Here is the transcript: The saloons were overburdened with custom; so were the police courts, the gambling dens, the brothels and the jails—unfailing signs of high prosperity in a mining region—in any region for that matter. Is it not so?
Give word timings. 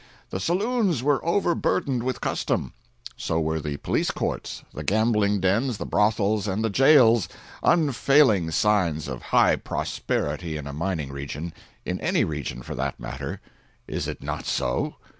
The 0.31 0.39
saloons 0.39 1.03
were 1.03 1.23
overburdened 1.23 2.01
with 2.01 2.21
custom; 2.21 2.73
so 3.15 3.39
were 3.39 3.59
the 3.59 3.77
police 3.77 4.09
courts, 4.09 4.63
the 4.73 4.83
gambling 4.83 5.39
dens, 5.39 5.77
the 5.77 5.85
brothels 5.85 6.47
and 6.47 6.63
the 6.63 6.71
jails—unfailing 6.71 8.49
signs 8.49 9.07
of 9.07 9.21
high 9.29 9.57
prosperity 9.57 10.57
in 10.57 10.65
a 10.65 10.73
mining 10.73 11.11
region—in 11.11 12.01
any 12.01 12.23
region 12.23 12.63
for 12.63 12.73
that 12.73 12.99
matter. 12.99 13.41
Is 13.87 14.07
it 14.07 14.23
not 14.23 14.47
so? 14.47 14.95